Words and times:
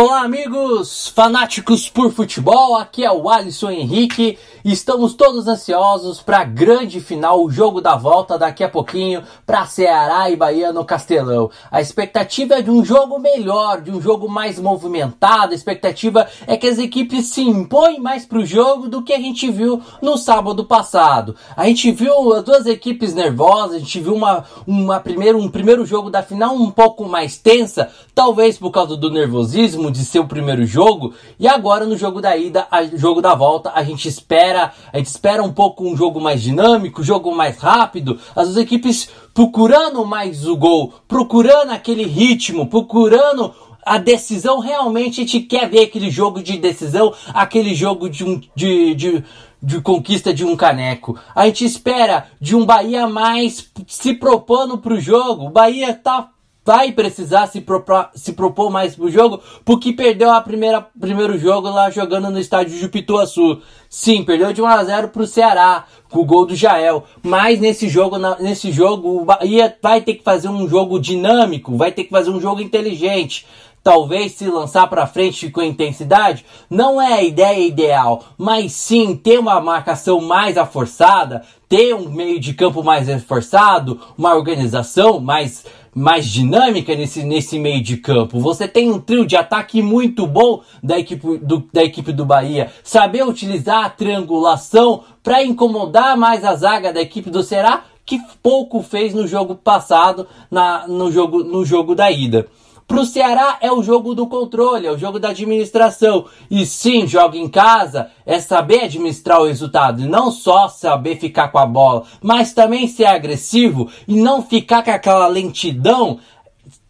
Olá, 0.00 0.22
amigos 0.22 1.08
fanáticos 1.08 1.90
por 1.90 2.12
futebol. 2.12 2.76
Aqui 2.76 3.04
é 3.04 3.10
o 3.10 3.28
Alisson 3.28 3.70
Henrique 3.70 4.38
estamos 4.64 5.14
todos 5.14 5.46
ansiosos 5.46 6.20
para 6.20 6.40
a 6.40 6.44
grande 6.44 7.00
final, 7.00 7.44
o 7.44 7.50
jogo 7.50 7.80
da 7.80 7.96
volta 7.96 8.38
daqui 8.38 8.62
a 8.62 8.68
pouquinho 8.68 9.22
para 9.46 9.66
Ceará 9.66 10.30
e 10.30 10.36
Bahia 10.36 10.72
no 10.72 10.84
Castelão. 10.84 11.50
A 11.70 11.80
expectativa 11.80 12.56
é 12.56 12.62
de 12.62 12.70
um 12.70 12.84
jogo 12.84 13.18
melhor, 13.18 13.80
de 13.80 13.90
um 13.90 14.00
jogo 14.00 14.28
mais 14.28 14.58
movimentado. 14.58 15.52
A 15.52 15.54
expectativa 15.54 16.28
é 16.46 16.56
que 16.56 16.66
as 16.66 16.78
equipes 16.78 17.26
se 17.26 17.42
impõem 17.42 17.98
mais 17.98 18.26
para 18.26 18.38
o 18.38 18.46
jogo 18.46 18.88
do 18.88 19.02
que 19.02 19.12
a 19.12 19.18
gente 19.18 19.50
viu 19.50 19.82
no 20.02 20.16
sábado 20.16 20.64
passado. 20.64 21.34
A 21.56 21.66
gente 21.66 21.90
viu 21.92 22.32
as 22.34 22.42
duas 22.42 22.66
equipes 22.66 23.14
nervosas, 23.14 23.76
a 23.76 23.78
gente 23.78 24.00
viu 24.00 24.14
uma, 24.14 24.44
uma 24.66 25.00
primeiro, 25.00 25.38
um 25.38 25.48
primeiro 25.48 25.86
jogo 25.86 26.10
da 26.10 26.22
final 26.22 26.54
um 26.54 26.70
pouco 26.70 27.06
mais 27.06 27.38
tensa, 27.38 27.90
talvez 28.14 28.58
por 28.58 28.70
causa 28.70 28.96
do 28.96 29.10
nervosismo 29.10 29.87
de 29.90 30.04
ser 30.04 30.20
o 30.20 30.28
primeiro 30.28 30.64
jogo. 30.64 31.14
E 31.38 31.46
agora 31.46 31.86
no 31.86 31.96
jogo 31.96 32.20
da 32.20 32.36
ida, 32.36 32.66
a, 32.70 32.84
jogo 32.84 33.20
da 33.20 33.34
volta, 33.34 33.72
a 33.74 33.82
gente 33.82 34.08
espera, 34.08 34.72
a 34.92 34.98
gente 34.98 35.06
espera 35.06 35.42
um 35.42 35.52
pouco 35.52 35.88
um 35.88 35.96
jogo 35.96 36.20
mais 36.20 36.42
dinâmico, 36.42 37.02
jogo 37.02 37.34
mais 37.34 37.58
rápido. 37.58 38.18
As 38.34 38.56
equipes 38.56 39.08
procurando 39.34 40.04
mais 40.04 40.46
o 40.46 40.56
gol, 40.56 40.94
procurando 41.06 41.70
aquele 41.70 42.04
ritmo, 42.04 42.66
procurando 42.66 43.54
a 43.88 43.96
decisão 43.96 44.58
realmente 44.58 45.20
a 45.20 45.24
gente 45.24 45.40
quer 45.40 45.68
ver 45.68 45.84
aquele 45.84 46.10
jogo 46.10 46.42
de 46.42 46.58
decisão, 46.58 47.14
aquele 47.28 47.74
jogo 47.74 48.08
de 48.08 48.22
um 48.22 48.40
de, 48.54 48.94
de, 48.94 49.24
de 49.62 49.80
conquista 49.80 50.32
de 50.32 50.44
um 50.44 50.54
caneco. 50.54 51.18
A 51.34 51.46
gente 51.46 51.64
espera 51.64 52.26
de 52.38 52.54
um 52.54 52.66
Bahia 52.66 53.06
mais 53.06 53.70
se 53.86 54.12
propondo 54.12 54.76
para 54.76 54.92
o 54.92 55.00
jogo. 55.00 55.46
O 55.46 55.50
Bahia 55.50 55.94
tá 55.94 56.28
vai 56.68 56.92
precisar 56.92 57.46
se 57.46 57.62
propor, 57.62 58.10
se 58.14 58.34
propor 58.34 58.68
mais 58.68 58.94
pro 58.94 59.10
jogo, 59.10 59.40
porque 59.64 59.90
perdeu 59.90 60.30
a 60.30 60.38
primeira 60.38 60.86
primeiro 61.00 61.38
jogo 61.38 61.70
lá 61.70 61.88
jogando 61.88 62.30
no 62.30 62.38
estádio 62.38 62.78
Jupituaçu. 62.78 63.62
Sim, 63.88 64.22
perdeu 64.22 64.52
de 64.52 64.60
1 64.60 64.66
a 64.66 64.84
0 64.84 65.08
pro 65.08 65.26
Ceará, 65.26 65.84
com 66.10 66.20
o 66.20 66.24
gol 66.24 66.44
do 66.44 66.54
Jael. 66.54 67.04
Mas 67.22 67.58
nesse 67.58 67.88
jogo, 67.88 68.18
nesse 68.38 68.70
jogo, 68.70 69.22
o 69.22 69.24
Bahia 69.24 69.74
vai 69.82 70.00
ter 70.00 70.14
que 70.14 70.22
fazer 70.22 70.48
um 70.48 70.68
jogo 70.68 70.98
dinâmico, 70.98 71.76
vai 71.76 71.90
ter 71.90 72.04
que 72.04 72.10
fazer 72.10 72.30
um 72.30 72.40
jogo 72.40 72.60
inteligente 72.60 73.46
talvez 73.82 74.32
se 74.32 74.46
lançar 74.46 74.86
para 74.86 75.06
frente 75.06 75.50
com 75.50 75.62
intensidade, 75.62 76.44
não 76.68 77.00
é 77.00 77.14
a 77.14 77.22
ideia 77.22 77.66
ideal, 77.66 78.22
mas 78.36 78.72
sim 78.72 79.16
ter 79.16 79.38
uma 79.38 79.58
marcação 79.62 80.20
mais 80.20 80.58
aforçada, 80.58 81.42
ter 81.68 81.94
um 81.94 82.10
meio 82.10 82.38
de 82.38 82.52
campo 82.52 82.82
mais 82.82 83.08
reforçado, 83.08 83.98
uma 84.18 84.34
organização 84.34 85.20
mais 85.20 85.64
mais 85.94 86.26
dinâmica 86.26 86.94
nesse, 86.94 87.24
nesse 87.24 87.58
meio 87.58 87.82
de 87.82 87.96
campo. 87.96 88.38
Você 88.38 88.68
tem 88.68 88.88
um 88.88 89.00
trio 89.00 89.26
de 89.26 89.36
ataque 89.36 89.82
muito 89.82 90.26
bom 90.28 90.62
da 90.80 90.96
equipe 90.96 91.38
do, 91.38 91.66
da 91.72 91.82
equipe 91.82 92.12
do 92.12 92.24
Bahia. 92.24 92.70
Saber 92.84 93.26
utilizar 93.26 93.77
a 93.84 93.90
triangulação 93.90 95.02
para 95.22 95.44
incomodar 95.44 96.16
mais 96.16 96.44
a 96.44 96.54
zaga 96.54 96.92
da 96.92 97.00
equipe 97.00 97.30
do 97.30 97.42
Ceará, 97.42 97.84
que 98.04 98.20
pouco 98.42 98.82
fez 98.82 99.12
no 99.12 99.26
jogo 99.26 99.54
passado, 99.54 100.26
na, 100.50 100.88
no, 100.88 101.12
jogo, 101.12 101.44
no 101.44 101.64
jogo 101.64 101.94
da 101.94 102.10
ida. 102.10 102.46
Pro 102.88 103.04
Ceará 103.04 103.58
é 103.60 103.70
o 103.70 103.82
jogo 103.82 104.14
do 104.14 104.26
controle, 104.26 104.86
é 104.86 104.90
o 104.90 104.96
jogo 104.96 105.18
da 105.18 105.28
administração. 105.28 106.24
E 106.50 106.64
sim, 106.64 107.06
joga 107.06 107.36
em 107.36 107.46
casa 107.46 108.10
é 108.24 108.40
saber 108.40 108.84
administrar 108.84 109.42
o 109.42 109.46
resultado, 109.46 110.00
e 110.00 110.06
não 110.06 110.30
só 110.30 110.68
saber 110.68 111.16
ficar 111.16 111.48
com 111.48 111.58
a 111.58 111.66
bola, 111.66 112.04
mas 112.22 112.54
também 112.54 112.88
ser 112.88 113.04
agressivo 113.04 113.90
e 114.08 114.16
não 114.16 114.40
ficar 114.40 114.82
com 114.82 114.90
aquela 114.90 115.26
lentidão 115.26 116.18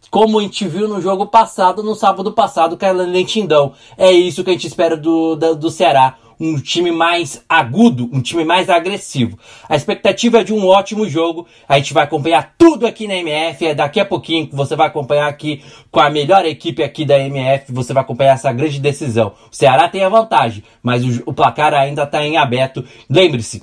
como 0.09 0.39
a 0.39 0.41
gente 0.41 0.65
viu 0.67 0.87
no 0.87 1.01
jogo 1.01 1.27
passado, 1.27 1.83
no 1.83 1.93
sábado 1.93 2.31
passado, 2.31 2.75
aquela 2.75 3.03
lentidão. 3.03 3.73
É 3.97 4.11
isso 4.11 4.43
que 4.43 4.49
a 4.49 4.53
gente 4.53 4.67
espera 4.67 4.95
do, 4.95 5.35
do, 5.35 5.55
do 5.55 5.69
Ceará 5.69 6.15
um 6.39 6.57
time 6.59 6.91
mais 6.91 7.43
agudo, 7.49 8.09
um 8.13 8.21
time 8.21 8.45
mais 8.45 8.69
agressivo. 8.69 9.37
A 9.67 9.75
expectativa 9.75 10.39
é 10.39 10.43
de 10.43 10.53
um 10.53 10.65
ótimo 10.65 11.07
jogo. 11.07 11.45
A 11.67 11.77
gente 11.77 11.93
vai 11.93 12.05
acompanhar 12.05 12.55
tudo 12.57 12.87
aqui 12.87 13.07
na 13.07 13.15
MF. 13.15 13.65
É 13.65 13.75
daqui 13.75 13.99
a 13.99 14.05
pouquinho 14.05 14.49
você 14.53 14.75
vai 14.75 14.87
acompanhar 14.87 15.27
aqui 15.27 15.61
com 15.91 15.99
a 15.99 16.09
melhor 16.09 16.45
equipe 16.45 16.81
aqui 16.81 17.03
da 17.03 17.19
MF. 17.19 17.73
Você 17.73 17.93
vai 17.93 18.01
acompanhar 18.01 18.33
essa 18.33 18.53
grande 18.53 18.79
decisão. 18.79 19.33
O 19.51 19.55
Ceará 19.55 19.89
tem 19.89 20.03
a 20.03 20.09
vantagem, 20.09 20.63
mas 20.81 21.03
o, 21.03 21.23
o 21.25 21.33
placar 21.33 21.73
ainda 21.73 22.03
está 22.03 22.25
em 22.25 22.37
aberto. 22.37 22.85
Lembre-se, 23.09 23.61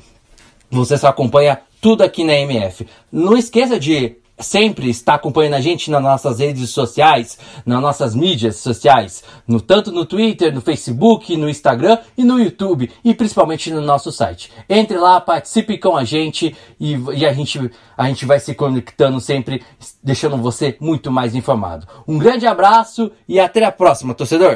você 0.71 0.99
só 0.99 1.09
acompanha 1.09 1.61
tudo 1.81 2.03
aqui 2.03 2.25
na 2.25 2.35
MF. 2.35 2.87
Não 3.11 3.37
esqueça 3.39 3.81
de 3.81 4.17
sempre 4.39 4.91
está 4.91 5.15
acompanhando 5.15 5.55
a 5.55 5.61
gente 5.61 5.91
nas 5.91 6.03
nossas 6.03 6.39
redes 6.39 6.71
sociais, 6.71 7.39
nas 7.65 7.81
nossas 7.81 8.15
mídias 8.15 8.57
sociais, 8.57 9.25
no, 9.47 9.61
tanto 9.61 9.91
no 9.91 10.05
Twitter, 10.05 10.55
no 10.55 10.61
Facebook, 10.61 11.37
no 11.37 11.49
Instagram 11.49 11.99
e 12.17 12.25
no 12.25 12.39
YouTube 12.39 12.91
e 13.05 13.15
principalmente 13.15 13.71
no 13.71 13.81
nosso 13.81 14.13
site. 14.13 14.53
Entre 14.69 14.97
lá, 14.99 15.21
participe 15.21 15.79
com 15.79 15.97
a 15.97 16.05
gente 16.05 16.55
e, 16.79 16.97
e 17.15 17.25
a, 17.25 17.33
gente, 17.33 17.71
a 17.97 18.09
gente 18.09 18.27
vai 18.27 18.39
se 18.39 18.55
conectando 18.55 19.21
sempre, 19.21 19.63
deixando 20.03 20.37
você 20.37 20.77
muito 20.81 21.11
mais 21.11 21.35
informado. 21.35 21.87
Um 22.07 22.19
grande 22.19 22.47
abraço 22.47 23.11
e 23.29 23.41
até 23.41 23.65
a 23.65 23.73
próxima, 23.73 24.15
torcedor! 24.15 24.55